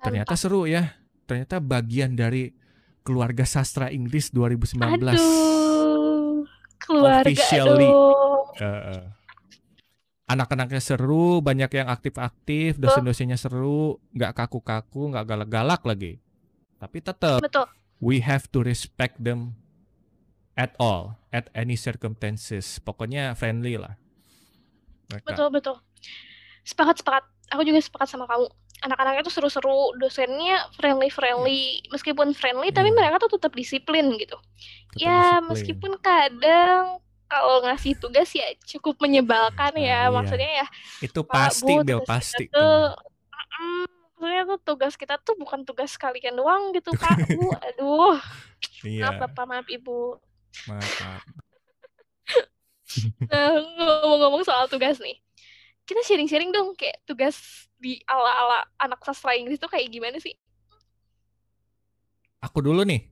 Ternyata 0.00 0.32
seru 0.34 0.64
ya. 0.64 0.96
Ternyata 1.28 1.60
bagian 1.60 2.16
dari 2.16 2.50
keluarga 3.02 3.44
sastra 3.44 3.92
Inggris 3.92 4.32
2019. 4.32 5.20
Aduh. 5.20 6.48
Keluarga 6.80 7.28
Officially. 7.28 7.86
aduh. 7.86 9.06
Anak-anaknya 10.24 10.80
seru, 10.80 11.44
banyak 11.44 11.68
yang 11.76 11.92
aktif-aktif, 11.92 12.80
dosen-dosennya 12.80 13.36
seru, 13.36 14.00
nggak 14.16 14.32
kaku-kaku, 14.32 15.12
nggak 15.12 15.28
galak-galak 15.28 15.82
lagi. 15.84 16.12
Tapi 16.80 16.98
tetap 16.98 17.44
Betul. 17.44 17.68
We 18.02 18.18
have 18.18 18.50
to 18.50 18.66
respect 18.66 19.22
them 19.22 19.54
at 20.58 20.74
all, 20.76 21.16
at 21.30 21.46
any 21.54 21.78
circumstances. 21.78 22.82
Pokoknya 22.82 23.32
friendly 23.38 23.78
lah. 23.78 23.94
Mereka. 25.08 25.26
Betul 25.30 25.48
betul. 25.54 25.76
Sepakat 26.66 27.00
sepakat. 27.00 27.24
Aku 27.54 27.62
juga 27.62 27.78
sepakat 27.78 28.10
sama 28.10 28.26
kamu. 28.26 28.50
Anak-anaknya 28.82 29.22
tuh 29.22 29.30
seru-seru, 29.30 29.94
dosennya 30.02 30.66
friendly-friendly. 30.74 31.86
Meskipun 31.94 32.34
friendly, 32.34 32.74
tapi 32.74 32.90
Iya. 32.90 32.98
mereka 32.98 33.22
tuh 33.22 33.38
tetap 33.38 33.54
disiplin 33.54 34.10
gitu. 34.18 34.34
Tetap 34.34 34.98
Ya, 34.98 35.38
disiplin. 35.38 35.46
meskipun 35.54 35.92
kadang 36.02 36.98
kalau 37.30 37.62
ngasih 37.64 37.94
tugas 37.96 38.28
ya 38.34 38.44
cukup 38.66 38.98
menyebalkan 38.98 39.72
Nah, 39.72 39.80
ya. 39.80 40.00
iya. 40.04 40.10
Maksudnya 40.10 40.50
ya, 40.60 40.66
Itu 41.00 41.22
pasti, 41.22 41.72
Bu, 41.78 41.86
Bel, 41.86 42.00
pasti. 42.02 42.50
tuh, 42.50 42.92
mm, 43.62 43.86
maksudnya 44.22 44.46
tuh 44.46 44.60
tugas 44.62 44.94
kita 44.94 45.18
tuh 45.18 45.34
bukan 45.34 45.66
tugas 45.66 45.98
kalian 45.98 46.38
doang 46.38 46.70
gitu, 46.70 46.94
Pak, 46.94 47.26
Bu. 47.26 47.50
Aduh, 47.66 48.22
Iya, 48.86 49.10
maaf 49.10 49.26
Bapak, 49.26 49.44
maaf 49.50 49.66
Ibu. 49.66 49.98
maaf, 50.70 50.90
maaf. 51.02 51.22
Nah, 53.24 53.56
ngomong-ngomong 53.56 54.44
soal 54.44 54.68
tugas 54.68 55.00
nih, 55.00 55.16
kita 55.88 56.04
sharing-sharing 56.04 56.52
dong 56.52 56.76
kayak 56.76 57.00
tugas 57.08 57.34
di 57.80 57.96
ala-ala 58.04 58.68
anak 58.76 59.00
sastra 59.00 59.32
Inggris 59.32 59.56
tuh 59.56 59.66
kayak 59.66 59.88
gimana 59.88 60.20
sih? 60.20 60.36
Aku 62.44 62.60
dulu 62.60 62.84
nih, 62.84 63.08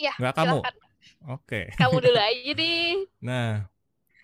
Ya, 0.00 0.16
nggak 0.16 0.32
kamu? 0.32 0.58
Oke. 1.28 1.60
Kamu 1.76 2.00
dulu 2.00 2.16
aja 2.32 2.52
deh. 2.56 3.04
Nah, 3.20 3.68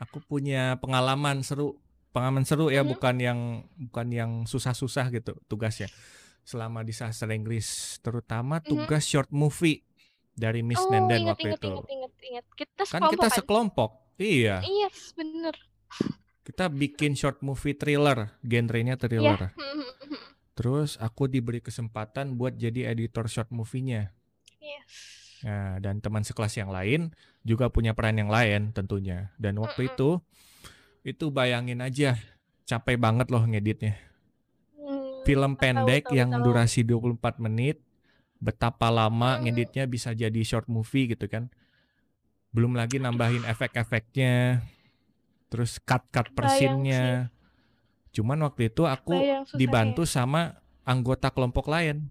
aku 0.01 0.25
punya 0.25 0.81
pengalaman 0.81 1.45
seru, 1.45 1.77
pengalaman 2.13 2.45
seru 2.45 2.69
ya, 2.69 2.81
Mhm. 2.81 2.89
bukan 2.89 3.15
yang 3.17 3.39
bukan 3.81 4.07
yang 4.09 4.31
susah-susah 4.45 5.09
gitu 5.11 5.35
tugasnya. 5.47 5.89
Selama 6.43 6.83
di 6.83 6.91
sastra 6.91 7.33
Inggris, 7.33 7.67
terutama 7.99 8.59
tugas 8.61 9.03
short 9.03 9.31
movie 9.31 9.83
dari 10.31 10.61
Miss 10.61 10.81
Oh, 10.81 10.91
Nenden 10.91 11.23
inget, 11.23 11.31
waktu 11.31 11.49
inget, 11.49 11.59
itu. 11.59 11.69
inget, 11.71 11.87
inget, 11.89 12.13
inget. 12.23 12.47
Kita 12.55 12.83
Kan 12.83 12.87
sekelompok 12.87 13.11
kita 13.11 13.27
kan? 13.27 13.37
sekelompok. 13.37 13.91
Iya, 14.15 14.57
Iya, 14.61 14.89
bener. 15.15 15.55
kita 16.43 16.65
bikin 16.69 17.15
short 17.15 17.39
movie 17.41 17.73
thriller, 17.73 18.35
genrenya 18.41 18.95
thriller. 18.95 19.51
Terus 20.53 20.99
aku 20.99 21.27
diberi 21.27 21.59
kesempatan 21.59 22.37
buat 22.37 22.55
jadi 22.55 22.91
editor 22.91 23.25
short 23.25 23.49
movie-nya. 23.49 24.13
Yes. 24.59 24.91
Nah, 25.43 25.79
dan 25.79 25.99
teman 25.99 26.23
sekelas 26.23 26.55
yang 26.55 26.69
lain 26.69 27.11
juga 27.43 27.67
punya 27.67 27.95
peran 27.95 28.15
yang 28.15 28.29
lain 28.29 28.71
tentunya. 28.71 29.33
Dan 29.37 29.59
waktu 29.59 29.87
Mm-mm. 29.87 29.93
itu 29.93 30.09
itu 31.03 31.29
bayangin 31.29 31.83
aja 31.83 32.15
capek 32.63 32.97
banget 32.97 33.27
loh 33.29 33.43
ngeditnya. 33.43 33.99
Hmm, 34.75 35.23
Film 35.23 35.53
tahu, 35.55 35.61
pendek 35.61 36.05
tahu, 36.07 36.15
yang 36.15 36.31
tahu. 36.31 36.43
durasi 36.45 36.83
24 36.83 37.39
menit, 37.39 37.83
betapa 38.39 38.89
lama 38.89 39.37
Hmm. 39.37 39.45
ngeditnya 39.45 39.85
bisa 39.85 40.15
jadi 40.15 40.41
short 40.43 40.67
movie 40.67 41.11
gitu 41.11 41.27
kan. 41.27 41.51
Belum 42.51 42.73
lagi 42.73 42.99
nambahin 42.99 43.43
efek-efeknya. 43.45 44.63
Terus 45.49 45.81
cut-cut 45.81 46.33
persinnya. 46.33 47.29
Cuman 48.11 48.41
waktu 48.43 48.69
itu 48.69 48.85
aku 48.85 49.17
dibantu 49.53 50.05
sama 50.05 50.61
anggota 50.83 51.29
kelompok 51.29 51.67
lain. 51.67 52.09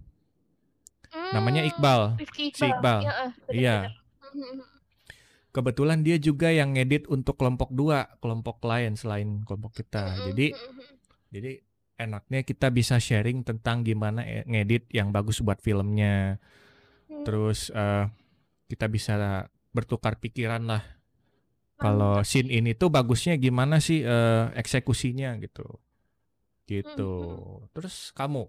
Namanya 1.31 1.61
Hmm, 1.61 1.69
Iqbal. 1.69 2.01
Rifki 2.17 2.49
Si 2.49 2.65
Iqbal. 2.65 2.99
Ya, 3.03 3.13
Iya. 3.47 3.77
Kebetulan 5.51 5.99
dia 5.99 6.15
juga 6.15 6.47
yang 6.47 6.79
ngedit 6.79 7.11
untuk 7.11 7.35
kelompok 7.35 7.75
dua, 7.75 8.07
kelompok 8.23 8.63
lain 8.63 8.95
selain 8.95 9.43
kelompok 9.43 9.83
kita. 9.83 10.15
Jadi 10.31 10.55
jadi 11.31 11.51
enaknya 11.99 12.41
kita 12.47 12.71
bisa 12.71 12.97
sharing 12.97 13.43
tentang 13.43 13.83
gimana 13.83 14.23
e- 14.23 14.47
ngedit 14.47 14.87
yang 14.95 15.11
bagus 15.11 15.43
buat 15.43 15.59
filmnya. 15.59 16.39
Hmm, 17.11 17.23
Terus 17.27 17.67
eh, 17.75 18.07
kita 18.71 18.87
bisa 18.87 19.45
bertukar 19.75 20.17
pikiran 20.23 20.63
lah. 20.71 20.83
Kalau 21.81 22.21
mantap. 22.21 22.29
scene 22.29 22.47
ini 22.53 22.71
tuh 22.77 22.87
bagusnya 22.93 23.35
gimana 23.35 23.83
sih 23.83 24.07
eh, 24.07 24.45
eksekusinya 24.55 25.35
gitu. 25.43 25.67
Gitu. 26.63 27.11
Mhm. 27.11 27.75
Terus 27.75 28.15
kamu 28.15 28.47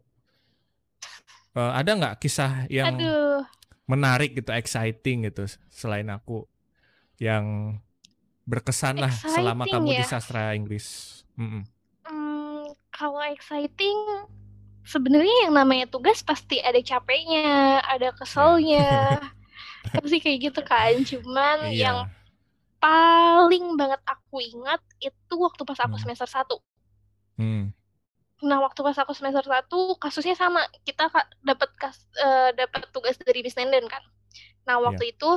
eh, 1.59 1.73
ada 1.83 1.91
nggak 1.99 2.15
kisah 2.23 2.71
yang 2.71 2.95
Aduh, 2.95 3.43
menarik 3.91 4.39
gitu, 4.39 4.55
exciting 4.55 5.27
gitu 5.27 5.51
selain 5.69 6.07
aku 6.09 6.47
yang 7.29 7.47
berkesan 8.51 8.97
lah 9.03 9.15
selama 9.35 9.65
Exciting 9.65 9.73
kamu 9.73 9.91
di 9.99 10.05
ya? 10.05 10.09
sastra 10.11 10.43
Inggris. 10.59 10.87
Mm-mm. 11.39 11.63
hmm, 12.07 12.63
kalau 12.95 13.23
exciting, 13.35 13.99
sebenarnya 14.93 15.37
yang 15.49 15.55
namanya 15.61 15.87
tugas 15.95 16.21
pasti 16.31 16.57
ada 16.69 16.79
capeknya, 16.83 17.81
ada 17.85 18.09
keselnya, 18.19 18.87
pasti 20.03 20.19
kayak 20.25 20.39
gitu 20.53 20.61
kan. 20.67 20.93
Cuman 21.11 21.59
yang 21.85 21.99
Iya. 21.99 22.13
paling 22.83 23.65
banget 23.81 24.01
aku 24.15 24.37
ingat 24.43 24.81
itu 25.09 25.35
waktu 25.47 25.63
pas 25.69 25.81
aku 25.87 25.97
Hmm. 25.97 26.03
semester 26.03 26.29
1. 26.29 26.57
Hmm. 27.39 27.73
Nah, 28.43 28.59
waktu 28.67 28.81
pas 28.83 28.99
aku 29.03 29.13
semester 29.15 29.45
1 29.47 29.79
kasusnya 30.03 30.35
sama. 30.35 30.61
Kita 30.87 31.07
dapat 31.47 31.71
kas 31.79 31.97
eh, 32.19 32.51
dapat 32.59 32.91
tugas 32.95 33.15
dari 33.23 33.41
Miss 33.47 33.55
Nenden 33.59 33.87
kan. 33.87 34.03
Nah, 34.67 34.77
Iya. 34.83 34.87
waktu 34.91 35.15
itu 35.15 35.31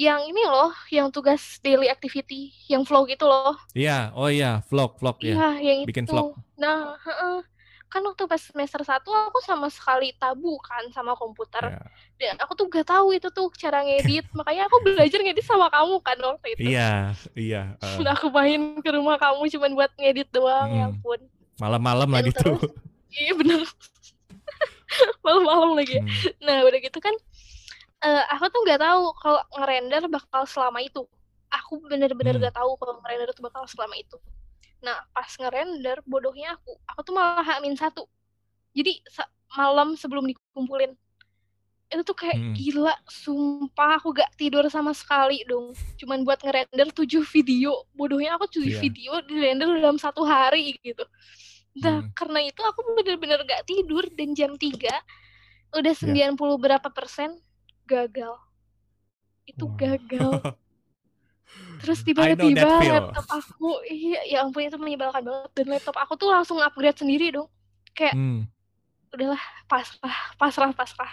yang 0.00 0.24
ini 0.24 0.40
loh, 0.42 0.72
yang 0.88 1.12
tugas 1.12 1.60
daily 1.60 1.86
activity, 1.86 2.56
yang 2.66 2.88
flow 2.88 3.04
gitu 3.04 3.28
loh. 3.28 3.52
Iya, 3.76 4.16
oh 4.16 4.32
iya, 4.32 4.64
vlog, 4.66 4.96
vlog 4.96 5.20
ya. 5.20 5.36
Iya, 5.36 5.48
yang 5.60 5.78
Bikin 5.84 6.08
itu. 6.08 6.12
vlog. 6.16 6.40
Nah, 6.56 6.96
heeh. 6.98 7.44
kan 7.90 8.06
waktu 8.06 8.22
pas 8.24 8.38
semester 8.38 8.86
satu 8.86 9.10
aku 9.10 9.42
sama 9.42 9.66
sekali 9.66 10.14
tabu 10.14 10.54
kan 10.62 10.86
sama 10.94 11.18
komputer 11.18 11.74
Ya. 11.74 11.82
dan 12.22 12.34
aku 12.38 12.54
tuh 12.54 12.70
gak 12.70 12.86
tahu 12.86 13.18
itu 13.18 13.26
tuh 13.34 13.50
cara 13.58 13.82
ngedit 13.82 14.22
makanya 14.38 14.70
aku 14.70 14.78
belajar 14.86 15.18
ngedit 15.18 15.42
sama 15.42 15.66
kamu 15.66 15.98
kan 15.98 16.14
waktu 16.22 16.54
itu 16.54 16.70
Iya, 16.70 17.18
iya. 17.34 17.74
eh, 17.82 17.98
Udah 17.98 18.14
aku 18.14 18.30
main 18.30 18.78
ke 18.78 18.94
rumah 18.94 19.18
kamu 19.18 19.42
cuman 19.50 19.70
buat 19.74 19.90
ngedit 19.98 20.30
doang 20.30 20.70
ya 20.70 20.86
Mm. 20.86 20.90
ampun 20.94 21.18
malam-malam 21.58 22.06
lagi 22.06 22.30
tuh. 22.30 22.62
terus- 22.62 22.78
iya 23.10 23.34
bener 23.34 23.58
malam-malam 25.26 25.70
lagi. 25.74 25.98
Hmm, 25.98 26.08
nah 26.42 26.62
udah 26.62 26.78
gitu 26.78 26.98
kan 26.98 27.14
eh, 28.00 28.24
aku 28.32 28.44
tuh 28.48 28.60
nggak 28.64 28.80
tahu 28.80 29.02
kalau 29.16 29.40
ngerender 29.56 30.02
bakal 30.08 30.42
selama 30.44 30.80
itu 30.80 31.04
aku 31.50 31.82
bener-bener 31.82 32.38
Hmm. 32.38 32.44
gak 32.46 32.56
tahu 32.56 32.78
kalau 32.78 33.02
ngerender 33.02 33.34
tuh 33.34 33.42
bakal 33.42 33.66
selama 33.66 33.98
itu 33.98 34.16
nah 34.80 35.02
pas 35.10 35.28
ngerender 35.34 35.98
bodohnya 36.06 36.54
aku 36.54 36.72
aku 36.86 37.00
tuh 37.02 37.12
malah 37.12 37.42
hamin 37.42 37.74
satu 37.74 38.06
jadi 38.72 39.02
sa- 39.10 39.28
malam 39.50 39.98
sebelum 39.98 40.24
dikumpulin 40.24 40.94
itu 41.90 42.02
tuh 42.06 42.14
kayak 42.14 42.38
Hmm. 42.38 42.54
gila 42.54 42.94
sumpah 43.10 43.98
aku 43.98 44.14
gak 44.14 44.30
tidur 44.38 44.62
sama 44.70 44.94
sekali 44.94 45.42
dong 45.42 45.74
cuman 45.98 46.22
buat 46.22 46.38
ngerender 46.38 46.94
tujuh 46.94 47.26
video 47.26 47.82
bodohnya 47.92 48.38
aku 48.38 48.46
tujuh 48.46 48.78
Iya. 48.78 48.80
video 48.80 49.12
di 49.26 49.34
render 49.36 49.68
dalam 49.74 49.98
satu 49.98 50.22
hari 50.22 50.78
gitu 50.80 51.02
nah 51.76 51.98
Hmm. 51.98 52.14
karena 52.14 52.46
itu 52.46 52.62
aku 52.62 52.94
bener-bener 52.94 53.42
gak 53.42 53.66
tidur 53.66 54.06
dan 54.14 54.38
jam 54.38 54.54
3 54.54 55.02
udah 55.74 55.92
Iya. 55.92 55.98
90 55.98 56.56
berapa 56.56 56.86
persen 56.88 57.34
gagal. 57.90 58.34
Itu 59.42 59.66
Wah. 59.66 59.74
gagal. 59.74 60.30
Terus 61.82 62.06
tiba-tiba 62.06 62.62
laptop 62.78 63.26
aku 63.26 63.82
iya 63.90 64.22
ya 64.22 64.38
ampun 64.46 64.62
itu 64.62 64.78
menyebalkan 64.78 65.26
banget. 65.26 65.50
Dan 65.58 65.66
laptop 65.74 65.96
aku 65.98 66.14
tuh 66.14 66.30
langsung 66.30 66.62
upgrade 66.62 66.94
sendiri 66.94 67.34
dong. 67.34 67.50
Kayak 67.90 68.14
Hmm, 68.14 68.46
udahlah 69.10 69.42
pasrah 69.66 70.16
pasrah 70.38 70.70
pasrah. 70.70 71.10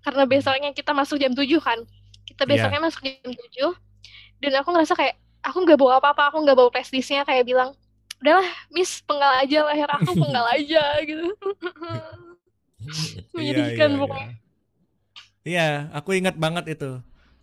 Karena 0.00 0.24
besoknya 0.24 0.72
kita 0.72 0.96
masuk 0.96 1.20
jam 1.20 1.36
7 1.36 1.60
kan. 1.60 1.76
Kita 2.24 2.48
Iya. 2.48 2.50
besoknya 2.64 2.80
masuk 2.80 3.00
jam 3.04 3.28
7 3.28 3.76
dan 4.40 4.52
aku 4.64 4.72
ngerasa 4.72 4.94
kayak 4.96 5.14
aku 5.44 5.58
nggak 5.68 5.76
bawa 5.76 6.00
apa-apa 6.00 6.32
aku 6.32 6.38
nggak 6.48 6.56
bawa 6.56 6.70
flash 6.72 6.88
disknya. 6.88 7.26
Kayak 7.28 7.44
bilang 7.44 7.70
udahlah 8.24 8.48
miss 8.72 9.04
penggal 9.04 9.32
aja 9.36 9.58
leher 9.68 9.90
aku 9.92 10.16
penggal 10.16 10.46
aja 10.56 10.82
gitu. 11.04 11.28
Iya, 12.84 13.24
menyedihkan 13.32 13.90
iya, 13.90 14.00
pokoknya. 14.00 14.28
iya. 14.28 14.43
Iya, 15.48 15.60
aku 15.96 16.10
ingat 16.18 16.34
banget 16.44 16.64
itu. 16.72 16.86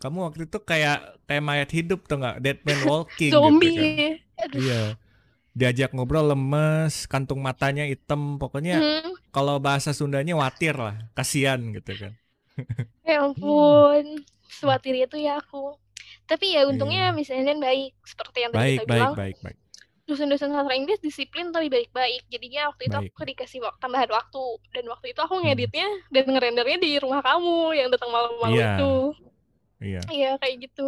Kamu 0.01 0.17
waktu 0.27 0.41
itu 0.49 0.57
kayak 0.69 0.95
kayak 1.29 1.43
mayat 1.49 1.69
hidup 1.77 1.99
tuh 2.09 2.17
nggak? 2.21 2.35
Dead 2.43 2.57
man 2.67 2.81
walking 2.89 3.35
gitu 3.45 3.67
zombie 3.69 3.77
kan. 3.77 3.87
Aduh. 4.43 4.61
Iya. 4.61 4.73
Diajak 5.59 5.89
ngobrol 5.95 6.25
lemes, 6.31 6.93
kantung 7.11 7.41
matanya 7.47 7.83
hitam, 7.91 8.21
pokoknya 8.41 8.73
Hmm, 8.73 9.13
kalau 9.35 9.55
bahasa 9.65 9.91
Sundanya 9.99 10.33
watir 10.41 10.75
lah, 10.85 10.95
kasihan 11.17 11.59
gitu 11.77 11.91
kan. 12.01 12.13
ya 13.07 13.15
ampun 13.25 14.05
sewatir 14.57 14.93
itu 15.05 15.17
ya 15.25 15.31
aku 15.41 15.57
tapi 16.29 16.45
ya 16.55 16.61
untungnya 16.71 17.01
Iya. 17.01 17.17
misalnya 17.19 17.53
baik 17.65 17.91
seperti 18.11 18.37
yang 18.43 18.51
tadi 18.55 18.63
Baik, 18.63 18.77
kita 18.77 18.83
baik, 18.87 19.09
bilang 19.09 19.13
baik, 19.17 19.35
baik. 19.43 19.57
Dosen-dosen 20.03 20.49
sastra 20.49 20.73
Inggris 20.73 20.97
disiplin 20.97 21.49
tapi 21.49 21.67
baik-baik 21.67 22.25
jadinya 22.27 22.67
waktu 22.67 22.85
itu 22.85 22.97
Baik. 22.97 23.11
aku 23.11 23.23
dikasih 23.23 23.59
wak- 23.59 23.77
tambahan 23.77 24.07
waktu 24.07 24.43
dan 24.71 24.83
waktu 24.85 25.05
itu 25.09 25.19
aku 25.19 25.35
Hmm. 25.35 25.45
ngeditnya 25.45 25.87
dan 26.09 26.25
ngerendernya 26.25 26.77
di 26.77 26.91
rumah 26.97 27.21
kamu 27.21 27.57
yang 27.73 27.87
datang 27.87 28.09
malam-malam 28.09 28.51
Iya. 28.51 28.71
itu 28.73 28.93
Iya. 29.79 30.01
iya 30.09 30.31
kayak 30.37 30.55
gitu 30.61 30.87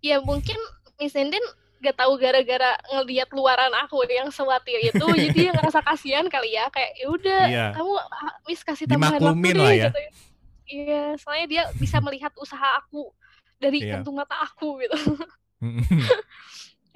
ya 0.00 0.16
mungkin 0.18 0.58
Miss 0.96 1.14
Enden 1.14 1.40
gak 1.78 1.94
tahu 1.96 2.16
gara-gara 2.16 2.74
ngelihat 2.90 3.30
luaran 3.30 3.70
aku 3.78 4.02
yang 4.04 4.28
sewatir 4.28 4.82
itu 4.82 4.98
jadi 5.16 5.30
dia 5.30 5.50
ngerasa 5.52 5.78
kasihan 5.80 6.26
kali 6.26 6.52
ya 6.52 6.66
kayak 6.68 6.90
ya 6.94 7.06
udah 7.08 7.42
Iya. 7.44 7.66
kamu 7.72 7.92
ah, 7.94 8.34
Miss 8.44 8.60
kasih 8.60 8.84
tambahan 8.84 9.16
waktu 9.18 9.38
deh 9.44 9.54
lah 9.54 9.72
ya. 9.72 9.88
gitu 9.88 10.00
iya 10.68 11.02
soalnya 11.16 11.46
dia 11.46 11.62
bisa 11.74 11.96
melihat 11.98 12.34
usaha 12.34 12.76
aku 12.76 13.08
dari 13.56 13.80
Iya. 13.80 13.96
kantung 13.96 14.16
mata 14.16 14.34
aku 14.36 14.80
gitu 14.80 14.98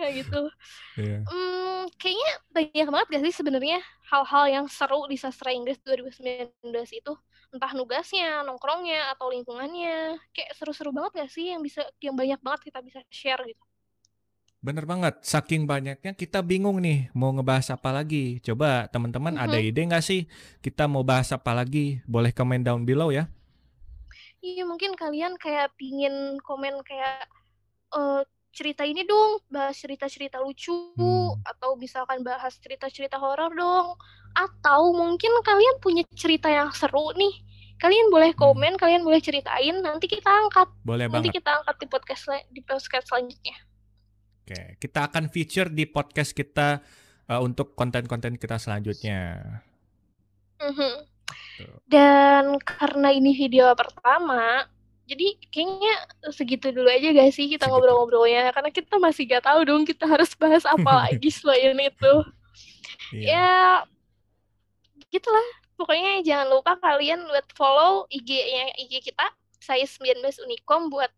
kayak 0.02 0.14
gitu 0.26 0.38
Iya. 0.96 1.26
Hmm, 1.28 1.86
kayaknya 2.00 2.30
banyak 2.56 2.86
banget 2.94 3.06
gak 3.14 3.22
sih 3.30 3.34
sebenarnya 3.40 3.78
hal-hal 4.10 4.44
yang 4.50 4.66
seru 4.66 5.06
di 5.12 5.16
sastra 5.22 5.50
Inggris 5.54 5.78
2019 5.86 6.90
itu 6.90 7.12
entah 7.54 7.72
nugasnya, 7.78 8.42
nongkrongnya 8.46 9.12
atau 9.14 9.26
lingkungannya 9.34 10.18
kayak 10.34 10.50
seru-seru 10.58 10.90
banget 10.96 11.12
gak 11.26 11.30
sih 11.36 11.46
yang 11.54 11.62
bisa 11.66 11.82
yang 12.02 12.16
banyak 12.18 12.40
banget 12.42 12.60
kita 12.72 12.78
bisa 12.82 13.00
share 13.10 13.42
gitu. 13.50 13.62
Bener 14.66 14.84
banget, 14.92 15.14
saking 15.32 15.62
banyaknya 15.72 16.12
kita 16.22 16.38
bingung 16.50 16.78
nih 16.86 16.98
mau 17.20 17.30
ngebahas 17.34 17.68
apa 17.76 17.90
lagi. 17.98 18.24
Coba 18.46 18.86
teman-teman 18.94 19.34
ada 19.44 19.58
Mhm. 19.58 19.66
ide 19.68 19.80
nggak 19.90 20.04
sih 20.08 20.20
kita 20.64 20.84
mau 20.92 21.02
bahas 21.10 21.28
apa 21.36 21.50
lagi? 21.58 21.86
Boleh 22.14 22.30
komen 22.38 22.62
down 22.66 22.82
below 22.88 23.10
ya. 23.18 23.24
Iya 24.44 24.62
mungkin 24.70 24.92
kalian 25.00 25.32
kayak 25.42 25.66
pingin 25.78 26.14
komen 26.46 26.74
kayak 26.88 27.14
eh, 27.96 28.22
cerita 28.52 28.84
ini 28.84 29.02
dong, 29.02 29.40
bahas 29.48 29.74
cerita-cerita 29.74 30.38
lucu 30.38 30.92
Hmm. 30.94 31.40
atau 31.42 31.74
misalkan 31.74 32.20
bahas 32.20 32.54
cerita-cerita 32.60 33.16
horor 33.16 33.50
dong. 33.56 33.96
Atau 34.32 34.92
mungkin 34.92 35.32
kalian 35.40 35.80
punya 35.80 36.04
cerita 36.12 36.52
yang 36.52 36.68
seru 36.72 37.12
nih. 37.16 37.40
Kalian 37.80 38.12
boleh 38.12 38.30
Hmm. 38.36 38.40
komen, 38.46 38.72
kalian 38.78 39.02
boleh 39.02 39.18
ceritain, 39.18 39.74
nanti 39.82 40.06
kita 40.06 40.28
angkat. 40.28 40.68
Boleh 40.86 41.08
Nanti 41.10 41.32
banget. 41.32 41.42
kita 41.42 41.50
angkat 41.58 41.76
di 41.80 41.86
podcast 41.88 42.22
di 42.52 42.60
podcast 42.62 43.06
selanjutnya. 43.10 43.56
Oke, 44.42 44.60
kita 44.78 45.00
akan 45.10 45.24
feature 45.32 45.66
di 45.66 45.84
podcast 45.86 46.30
kita 46.30 46.78
uh, 47.26 47.40
untuk 47.42 47.74
konten-konten 47.74 48.38
kita 48.38 48.60
selanjutnya. 48.60 49.40
Mhm. 50.62 50.92
Tuh. 51.58 51.78
Dan 51.86 52.58
karena 52.62 53.08
ini 53.10 53.34
video 53.34 53.74
pertama, 53.74 54.66
jadi 55.12 55.28
kayaknya 55.52 55.94
segitu 56.32 56.72
dulu 56.72 56.88
aja 56.88 57.12
gak 57.12 57.36
sih 57.36 57.52
kita 57.52 57.68
ngobrol-ngobrolnya 57.68 58.48
karena 58.56 58.70
kita 58.72 58.96
masih 58.96 59.28
gak 59.28 59.44
tahu 59.44 59.60
dong 59.68 59.84
kita 59.84 60.08
harus 60.08 60.32
bahas 60.40 60.64
apa 60.64 60.88
lagi 61.12 61.28
selain 61.28 61.76
itu. 61.76 62.14
Iya. 63.12 63.28
Ya 63.28 63.52
gitulah. 65.12 65.44
Pokoknya 65.76 66.24
jangan 66.24 66.48
lupa 66.48 66.78
kalian 66.80 67.26
buat 67.28 67.46
follow 67.52 68.08
IG-nya 68.08 68.72
IG 68.80 69.12
kita 69.12 69.28
saya 69.60 69.84
19 69.84 70.24
Unicom 70.48 70.88
buat 70.88 71.12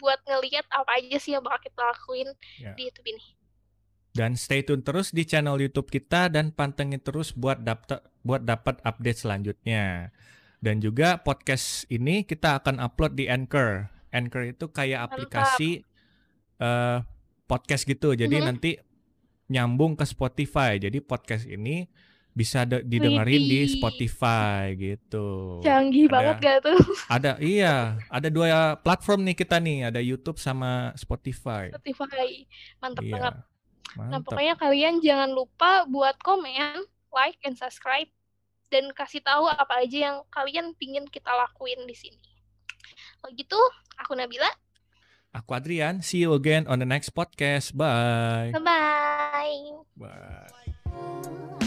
buat 0.00 0.18
ngelihat 0.26 0.66
apa 0.74 0.90
aja 0.98 1.16
sih 1.22 1.32
yang 1.36 1.42
bakal 1.44 1.62
kita 1.62 1.80
lakuin 1.80 2.28
Ya. 2.58 2.72
di 2.74 2.88
YouTube 2.88 3.08
ini. 3.14 3.24
Dan 4.14 4.38
stay 4.38 4.62
tune 4.62 4.82
terus 4.86 5.10
di 5.10 5.26
channel 5.26 5.58
YouTube 5.58 5.90
kita 5.90 6.30
dan 6.30 6.54
pantengin 6.54 7.02
terus 7.02 7.34
buat 7.34 7.58
dapat 7.66 7.98
buat 8.22 8.46
dapat 8.46 8.78
update 8.86 9.18
selanjutnya. 9.18 10.14
Dan 10.64 10.80
juga 10.80 11.20
podcast 11.20 11.84
ini 11.88 12.24
kita 12.24 12.56
akan 12.56 12.80
upload 12.80 13.12
di 13.14 13.28
Anchor. 13.28 13.92
Anchor 14.08 14.48
itu 14.48 14.72
kayak 14.72 15.12
aplikasi 15.12 15.84
eh, 16.56 16.98
podcast 17.44 17.84
gitu. 17.84 18.14
Jadi 18.14 18.40
Mhm. 18.40 18.44
nanti 18.46 18.78
nyambung 19.46 19.92
ke 19.92 20.06
Spotify. 20.06 20.78
Jadi 20.78 21.02
podcast 21.02 21.44
ini 21.44 21.84
bisa 22.30 22.64
de- 22.64 22.80
didengerin 22.80 23.42
di 23.42 23.58
Widih. 23.60 23.74
Spotify 23.76 24.72
gitu. 24.72 25.60
Canggih 25.60 26.08
Ada- 26.08 26.14
banget 26.14 26.36
gak 26.40 26.58
tuh 26.64 26.78
Ada 27.14 27.30
iya, 27.38 27.74
ada 28.08 28.26
dua 28.26 28.48
platform 28.76 29.22
nih 29.22 29.36
kita 29.36 29.58
nih, 29.58 29.86
ada 29.86 29.98
YouTube 29.98 30.38
sama 30.38 30.90
Spotify. 30.94 31.70
Spotify. 31.70 32.46
Mantap 32.80 33.04
Iya. 33.04 33.12
banget. 33.12 33.34
Nah, 33.94 34.02
Mantap. 34.08 34.22
pokoknya 34.26 34.54
kalian 34.56 34.94
jangan 34.98 35.30
lupa 35.30 35.84
buat 35.86 36.16
komen, 36.18 36.82
like, 37.12 37.38
and 37.42 37.54
subscribe, 37.54 38.08
dan 38.72 38.90
kasih 38.92 39.20
tahu 39.24 39.48
apa 39.48 39.84
aja 39.84 40.10
yang 40.10 40.16
kalian 40.32 40.76
pingin 40.76 41.06
kita 41.08 41.30
lakuin 41.30 41.84
di 41.88 41.96
sini. 41.96 42.20
Kalau 43.20 43.32
gitu, 43.32 43.60
aku 43.96 44.12
Nabila. 44.16 44.50
Aku 45.34 45.50
Adrian, 45.56 45.98
see 45.98 46.22
you 46.22 46.30
again 46.36 46.62
on 46.70 46.78
the 46.78 46.86
next 46.86 47.10
podcast. 47.10 47.74
Bye. 47.74 48.54
Bye-bye. 48.54 49.82
Bye. 49.98 51.63